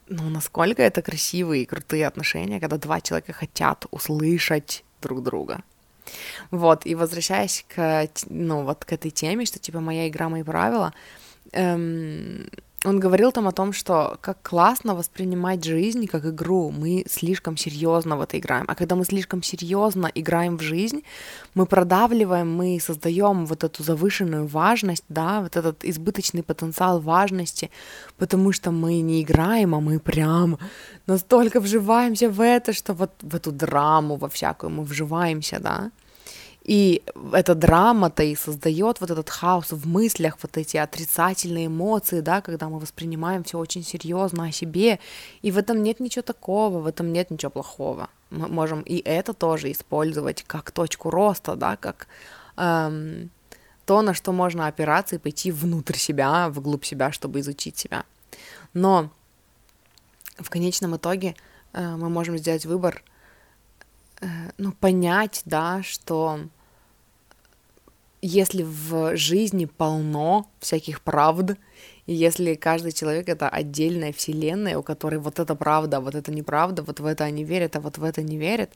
[0.08, 5.62] ну, насколько это красивые и крутые отношения, когда два человека хотят услышать друг друга.
[6.50, 10.92] Вот, и возвращаясь к, ну, вот к этой теме, что, типа, моя игра, мои правила,
[11.52, 12.48] эм,
[12.84, 18.16] он говорил там о том, что как классно воспринимать жизнь как игру, мы слишком серьезно
[18.16, 18.66] в это играем.
[18.68, 21.02] А когда мы слишком серьезно играем в жизнь,
[21.54, 27.70] мы продавливаем, мы создаем вот эту завышенную важность, да, вот этот избыточный потенциал важности,
[28.16, 30.58] потому что мы не играем, а мы прям
[31.06, 35.90] настолько вживаемся в это, что вот в эту драму, во всякую мы вживаемся, да.
[36.68, 37.02] И
[37.32, 42.68] эта драма-то и создает вот этот хаос в мыслях, вот эти отрицательные эмоции, да, когда
[42.68, 44.98] мы воспринимаем все очень серьезно о себе.
[45.40, 48.10] И в этом нет ничего такого, в этом нет ничего плохого.
[48.28, 52.06] Мы можем и это тоже использовать как точку роста, да, как
[52.58, 53.30] эм,
[53.86, 58.04] то, на что можно опираться и пойти внутрь себя, вглубь себя, чтобы изучить себя.
[58.74, 59.10] Но
[60.38, 61.34] в конечном итоге
[61.72, 63.02] э, мы можем сделать выбор,
[64.20, 64.26] э,
[64.58, 66.40] ну, понять, да, что
[68.22, 71.56] если в жизни полно всяких правд,
[72.06, 76.32] и если каждый человек— это отдельная вселенная, у которой вот это правда, а вот это
[76.32, 78.70] неправда, вот в это они верят, а вот в это не верят,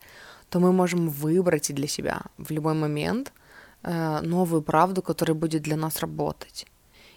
[0.50, 3.32] то мы можем выбрать для себя в любой момент
[3.82, 6.66] э, новую правду, которая будет для нас работать.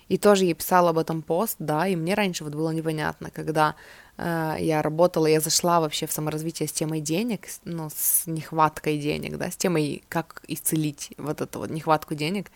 [0.08, 3.76] И тоже я писала об этом пост, да, и мне раньше вот было непонятно, когда
[4.18, 9.38] э, я работала, я зашла вообще в саморазвитие с темой денег, ну, с нехваткой денег,
[9.38, 12.52] да, с темой, как исцелить вот эту вот нехватку денег.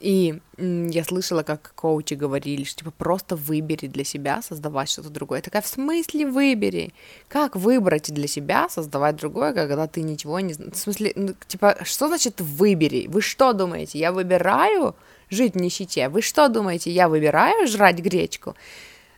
[0.00, 5.40] И я слышала, как коучи говорили, что типа просто выбери для себя создавать что-то другое.
[5.40, 6.94] Я такая, в смысле выбери?
[7.28, 10.54] Как выбрать для себя создавать другое, когда ты ничего не?
[10.54, 13.08] В смысле, ну, типа, что значит выбери?
[13.08, 14.96] Вы что думаете, я выбираю
[15.30, 16.08] жить в нищете.
[16.08, 18.54] Вы что думаете, я выбираю жрать гречку?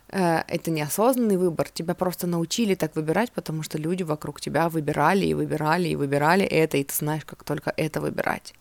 [0.09, 1.69] Э, это неосознанный выбор.
[1.69, 6.45] Тебя просто научили так выбирать, потому что люди вокруг тебя выбирали и выбирали и выбирали
[6.45, 8.53] это, и ты знаешь, как только это выбирать.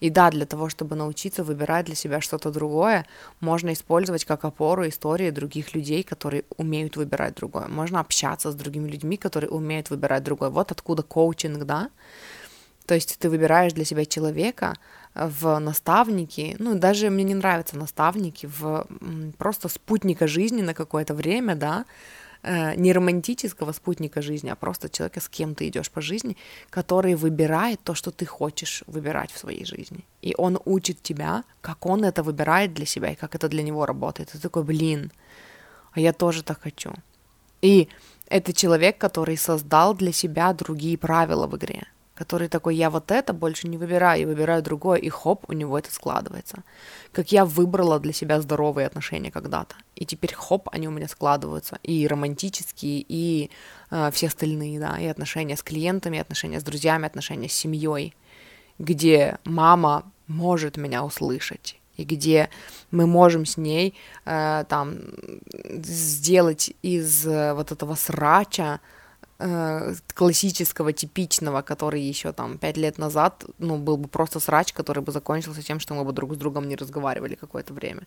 [0.00, 3.04] И да, для того, чтобы научиться выбирать для себя что-то другое,
[3.40, 7.68] можно использовать как опору истории других людей, которые умеют выбирать другое.
[7.68, 10.48] Можно общаться с другими людьми, которые умеют выбирать другое.
[10.48, 11.90] Вот откуда коучинг, да?
[12.86, 14.76] То есть ты выбираешь для себя человека
[15.14, 18.86] в наставники, ну, даже мне не нравятся наставники, в
[19.38, 21.84] просто спутника жизни на какое-то время, да,
[22.42, 26.36] Э, не романтического спутника жизни, а просто человека, с кем ты идешь по жизни,
[26.70, 30.06] который выбирает то, что ты хочешь выбирать в своей жизни.
[30.22, 33.84] И он учит тебя, как он это выбирает для себя и как это для него
[33.84, 34.30] работает.
[34.30, 35.12] Ты такой, блин,
[35.92, 36.94] а я тоже так хочу.
[37.60, 37.88] И
[38.28, 41.86] это человек, который создал для себя другие правила в игре
[42.20, 45.78] который такой, я вот это больше не выбираю, я выбираю другое, и хоп, у него
[45.78, 46.62] это складывается.
[47.12, 51.78] Как я выбрала для себя здоровые отношения когда-то, и теперь хоп, они у меня складываются,
[51.82, 53.50] и романтические, и
[53.90, 58.14] э, все остальные, да, и отношения с клиентами, и отношения с друзьями, отношения с семьей,
[58.78, 62.50] где мама может меня услышать, и где
[62.90, 63.94] мы можем с ней
[64.26, 64.98] э, там
[65.64, 68.80] сделать из э, вот этого срача
[70.14, 75.12] классического, типичного, который еще там пять лет назад, ну, был бы просто срач, который бы
[75.12, 78.02] закончился тем, что мы бы друг с другом не разговаривали какое-то время.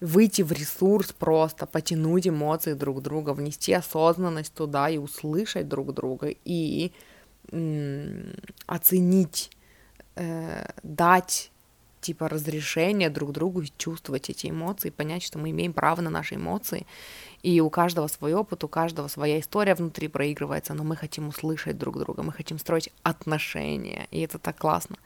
[0.00, 6.28] Выйти в ресурс просто, потянуть эмоции друг друга, внести осознанность туда и услышать друг друга,
[6.46, 6.92] и
[7.52, 8.34] м-
[8.66, 9.50] оценить,
[10.16, 11.50] э, дать
[12.00, 16.86] типа разрешение друг другу чувствовать эти эмоции, понять, что мы имеем право на наши эмоции,
[17.42, 21.78] и у каждого свой опыт, у каждого своя история внутри проигрывается, но мы хотим услышать
[21.78, 24.96] друг друга, мы хотим строить отношения, и это так классно.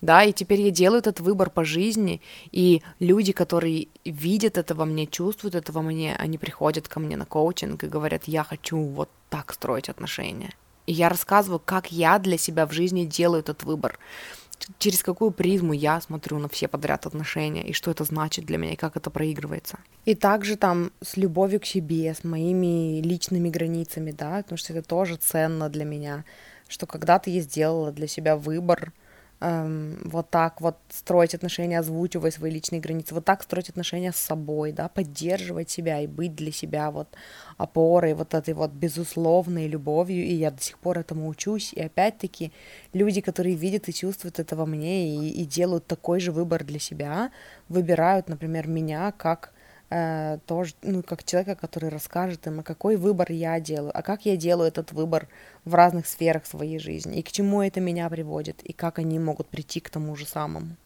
[0.00, 2.20] Да, и теперь я делаю этот выбор по жизни,
[2.52, 7.16] и люди, которые видят это во мне, чувствуют это во мне, они приходят ко мне
[7.16, 10.54] на коучинг и говорят, я хочу вот так строить отношения.
[10.86, 13.98] И я рассказываю, как я для себя в жизни делаю этот выбор
[14.78, 18.72] через какую призму я смотрю на все подряд отношения, и что это значит для меня,
[18.72, 19.78] и как это проигрывается.
[20.04, 24.86] И также там с любовью к себе, с моими личными границами, да, потому что это
[24.86, 26.24] тоже ценно для меня,
[26.68, 28.92] что когда-то я сделала для себя выбор,
[29.42, 34.16] эм, вот так вот строить отношения, озвучивая свои личные границы, вот так строить отношения с
[34.16, 37.08] собой, да, поддерживать себя и быть для себя вот
[37.58, 42.52] опорой, вот этой вот безусловной любовью, и я до сих пор этому учусь, и опять-таки
[42.92, 46.78] люди, которые видят и чувствуют это во мне и, и делают такой же выбор для
[46.78, 47.30] себя,
[47.68, 49.51] выбирают, например, меня как
[49.92, 54.24] э, тоже, ну, как человека, который расскажет им, а какой выбор я делаю, а как
[54.24, 55.28] я делаю этот выбор
[55.64, 59.48] в разных сферах своей жизни, и к чему это меня приводит, и как они могут
[59.48, 60.76] прийти к тому же самому.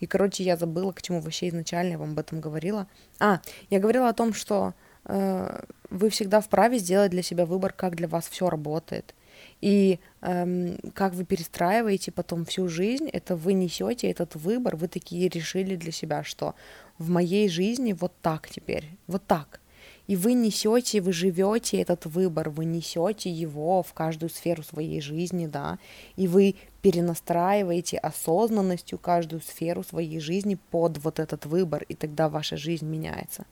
[0.00, 2.86] И, короче, я забыла, к чему вообще изначально я вам об этом говорила.
[3.20, 4.74] А, я говорила о том, что
[5.04, 9.14] э, вы всегда вправе сделать для себя выбор, как для вас все работает.
[9.60, 15.28] И эм, как вы перестраиваете потом всю жизнь, это вы несете этот выбор, вы такие
[15.28, 16.54] решили для себя, что
[16.98, 19.60] в моей жизни вот так теперь, вот так.
[20.06, 25.46] И вы несете, вы живете этот выбор, вы несете его в каждую сферу своей жизни,
[25.46, 25.78] да,
[26.16, 32.58] и вы перенастраиваете осознанностью каждую сферу своей жизни под вот этот выбор, и тогда ваша
[32.58, 33.46] жизнь меняется.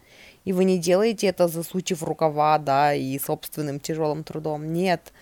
[0.45, 4.74] И вы не делаете это засучив рукава, да, и собственным тяжелым трудом.
[4.74, 5.12] Нет,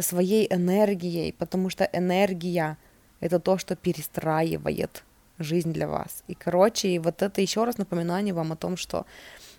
[0.00, 2.78] своей энергией, потому что энергия—
[3.20, 5.02] это то, что перестраивает
[5.38, 6.22] жизнь для вас.
[6.28, 9.06] И, короче, и вот это еще раз напоминание вам о том, что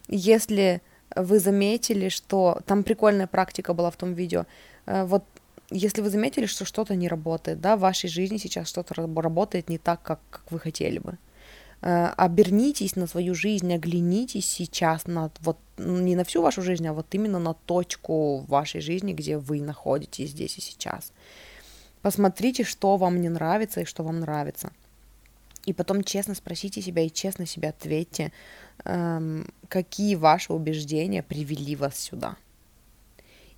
[0.07, 0.81] если
[1.15, 2.59] вы заметили, что...
[2.65, 4.45] Там прикольная практика была в том видео.
[4.85, 5.23] Э, вот
[5.69, 9.77] если вы заметили, что что-то не работает, да, в вашей жизни сейчас что-то работает не
[9.77, 11.17] так, как, как вы хотели бы,
[11.81, 16.93] э, обернитесь на свою жизнь, оглянитесь сейчас на вот не на всю вашу жизнь, а
[16.93, 21.11] вот именно на точку вашей жизни, где вы находитесь здесь и сейчас.
[22.01, 24.71] Посмотрите, что вам не нравится и что вам нравится.
[25.67, 28.31] И потом честно спросите себя и честно себе ответьте,
[28.85, 32.37] эм, какие ваши убеждения привели вас сюда.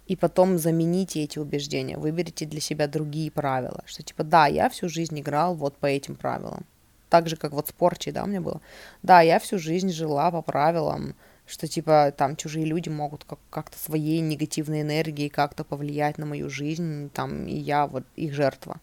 [0.08, 3.84] И потом замените эти убеждения, выберите для себя другие правила.
[3.86, 6.66] Что типа, да, я всю жизнь играл вот по этим правилам.
[7.10, 8.60] Так же, как вот спорчи, да, у меня было.
[9.04, 11.14] Да, я всю жизнь жила по правилам,
[11.46, 16.50] что типа там чужие люди могут как- как-то своей негативной энергией как-то повлиять на мою
[16.50, 18.82] жизнь, там, и я вот их жертва.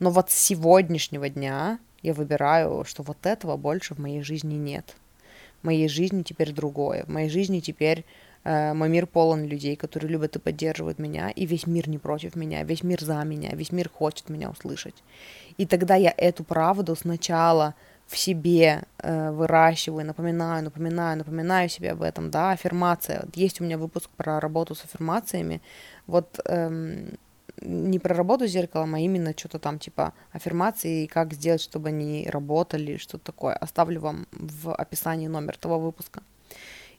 [0.00, 4.96] Но вот с сегодняшнего дня я выбираю, что вот этого больше в моей жизни нет.
[5.62, 7.04] В моей жизни теперь другое.
[7.04, 8.04] В моей жизни теперь
[8.44, 12.36] э, мой мир полон людей, которые любят и поддерживают меня, и весь мир не против
[12.36, 15.02] меня, весь мир за меня, весь мир хочет меня услышать.
[15.58, 17.74] И тогда я эту правду сначала
[18.06, 23.24] в себе э, выращиваю, напоминаю, напоминаю, напоминаю себе об этом, да, аффирмация.
[23.34, 25.60] Есть у меня выпуск про работу с аффирмациями.
[26.06, 27.18] Вот эм,
[27.60, 32.28] не про работу с зеркалом, а именно что-то там типа аффирмации как сделать, чтобы они
[32.30, 33.54] работали, что-то такое.
[33.54, 36.22] Оставлю вам в описании номер того выпуска.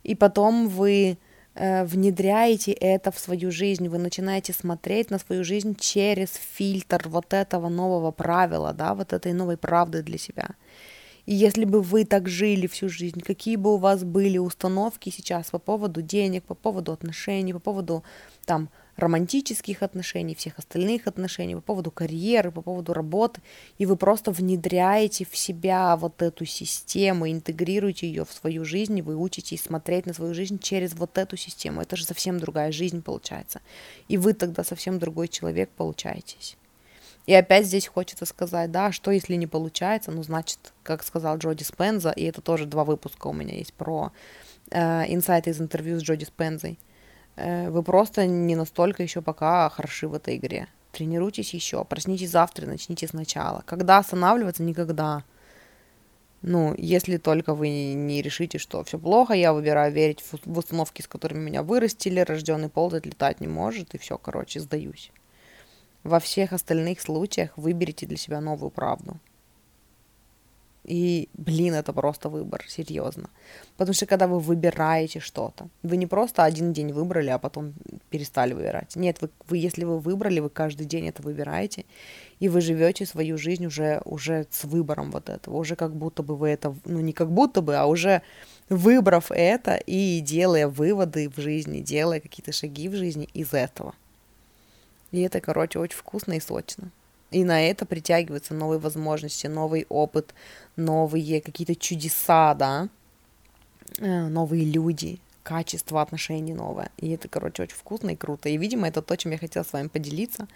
[0.04, 1.18] И потом вы
[1.56, 7.34] э, внедряете это в свою жизнь, вы начинаете смотреть на свою жизнь через фильтр вот
[7.34, 10.50] этого нового правила, да, вот этой новой правды для себя.
[11.28, 15.50] И если бы вы так жили всю жизнь, какие бы у вас были установки сейчас
[15.50, 18.04] по поводу денег, по поводу отношений, по поводу
[18.46, 23.42] там романтических отношений, всех остальных отношений, по поводу карьеры, по поводу работы,
[23.78, 29.02] и вы просто внедряете в себя вот эту систему, интегрируете ее в свою жизнь, и
[29.02, 31.82] вы учитесь смотреть на свою жизнь через вот эту систему.
[31.82, 33.62] Это же совсем другая жизнь получается.
[34.08, 36.58] И вы тогда совсем другой человек получаетесь.
[37.28, 41.64] И опять здесь хочется сказать, да, что если не получается, ну, значит, как сказал Джоди
[41.64, 44.14] Спенза, и это тоже два выпуска у меня есть про
[44.72, 46.80] э, инсайты из интервью с Джоди Спензой,
[47.38, 50.68] вы просто не настолько еще пока хороши в этой игре.
[50.92, 53.64] Тренируйтесь еще, проснитесь завтра, начните сначала.
[53.66, 54.64] Когда останавливаться?
[54.64, 55.24] Никогда.
[56.42, 61.08] Ну, если только вы не решите, что все плохо, я выбираю верить в установки, с
[61.08, 65.12] которыми меня вырастили, рожденный ползать, летать не может, и все, короче, сдаюсь.
[66.04, 69.18] Во всех остальных случаях выберите для себя новую правду.
[70.88, 73.30] И, блин, это просто выбор, серьезно.
[73.76, 77.74] Потому что когда вы выбираете что-то, вы не просто один день выбрали, а потом
[78.10, 78.96] перестали выбирать.
[78.96, 81.84] Нет, вы, вы если вы выбрали, вы каждый день это выбираете,
[82.40, 86.38] и вы живете свою жизнь уже, уже с выбором вот этого, уже как будто бы
[86.38, 88.22] вы это, ну не как будто бы, а уже
[88.70, 93.94] выбрав это и делая выводы в жизни, делая какие-то шаги в жизни из этого.
[95.12, 96.92] И это, короче, очень вкусно и сочно.
[97.32, 100.34] И на это притягиваются новые возможности, новый опыт,
[100.76, 102.90] новые какие-то чудеса, да,
[103.98, 106.90] э, новые люди, качество отношений новое.
[106.98, 108.50] И это, короче, очень вкусно и круто.
[108.50, 110.48] И, видимо, это то, чем я хотела с вами поделиться.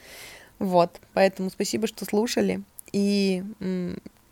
[0.60, 2.62] Вот, поэтому спасибо, что слушали.
[2.94, 3.44] И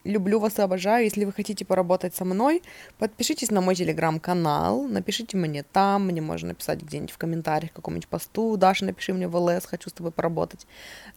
[0.06, 1.04] Люблю вас и обожаю.
[1.04, 2.64] Если вы хотите поработать со мной,
[2.98, 8.56] подпишитесь на мой телеграм-канал, напишите мне там, мне можно написать где-нибудь в комментариях какому-нибудь посту.
[8.56, 10.66] Даша, напиши мне в ЛС, хочу с тобой поработать.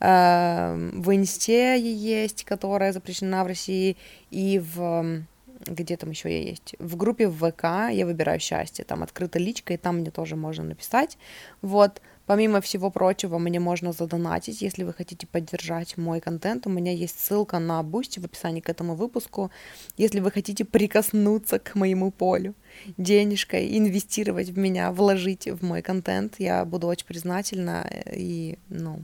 [0.00, 3.96] Эм, в Инсте есть, которая запрещена в России,
[4.30, 5.22] и в
[5.66, 9.76] где там еще я есть, в группе ВК я выбираю счастье, там открыта личка, и
[9.76, 11.18] там мне тоже можно написать,
[11.60, 16.66] вот, Помимо всего прочего, мне можно задонатить, если вы хотите поддержать мой контент.
[16.66, 19.50] У меня есть ссылка на Бусти в описании к этому выпуску.
[19.96, 22.54] Если вы хотите прикоснуться к моему полю
[22.96, 27.90] денежкой, инвестировать в меня, вложить в мой контент, я буду очень признательна.
[28.12, 29.00] И, ну,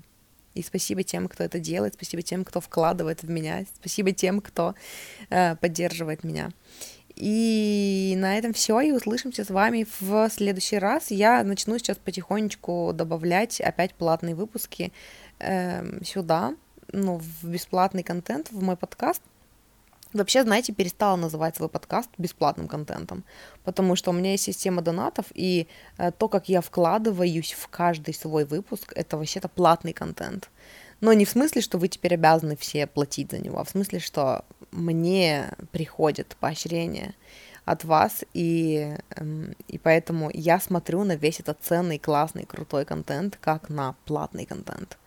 [0.55, 4.75] и спасибо тем, кто это делает, спасибо тем, кто вкладывает в меня, спасибо тем, кто
[5.31, 6.51] э, поддерживает меня.
[7.21, 11.11] И на этом все, и услышимся с вами в следующий раз.
[11.11, 14.93] Я начну сейчас потихонечку добавлять опять платные выпуски
[15.41, 16.55] э, сюда,
[16.93, 19.21] ну, в бесплатный контент, в мой подкаст.
[20.13, 23.25] Вообще, знаете, перестала называть свой подкаст бесплатным контентом,
[23.65, 25.67] потому что у меня есть система донатов, и
[25.99, 30.51] э, то, как я вкладываюсь в каждый свой выпуск, это вообще-то платный контент.
[31.01, 34.01] Но не в смысле, что вы теперь обязаны все платить за него, а в смысле,
[34.01, 37.15] что мне приходит поощрение
[37.65, 43.39] от вас, и, эм, и поэтому я смотрю на весь этот ценный, классный, крутой контент,
[43.41, 44.99] как на платный контент.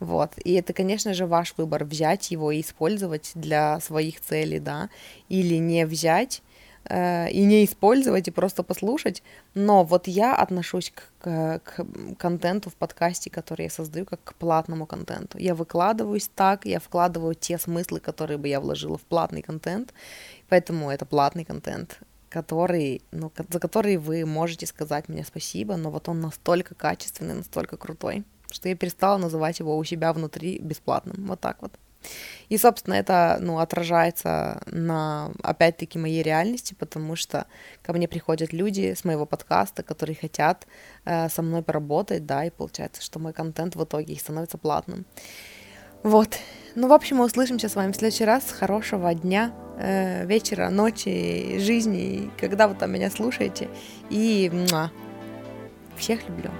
[0.00, 0.32] Вот.
[0.44, 4.88] И это, конечно же, ваш выбор взять его и использовать для своих целей, да,
[5.28, 6.42] или не взять
[6.90, 9.22] Э, и не использовать, и просто послушать.
[9.54, 11.84] Но вот я отношусь к, к, к
[12.18, 15.38] контенту в подкасте, который я создаю, как к платному контенту.
[15.38, 19.94] Я выкладываюсь так, я вкладываю те смыслы, которые бы я вложила в платный контент,
[20.48, 26.08] поэтому это платный контент который, ну, за который вы можете сказать мне спасибо, но вот
[26.08, 28.22] он настолько качественный, настолько крутой,
[28.52, 31.26] что я перестала называть его у себя внутри бесплатным.
[31.26, 31.72] Вот так вот.
[32.48, 37.46] И, собственно, это, ну, отражается на, опять-таки, моей реальности, потому что
[37.82, 40.66] ко мне приходят люди с моего подкаста, которые хотят
[41.04, 45.06] э, со мной поработать, да, и получается, что мой контент в итоге становится платным.
[46.02, 46.38] Вот.
[46.74, 48.50] Ну, в общем, мы услышимся с вами в следующий раз.
[48.50, 53.68] Хорошего дня, э, вечера, ночи, жизни, когда вы там меня слушаете.
[54.08, 54.90] И муа,
[55.96, 56.50] всех люблю.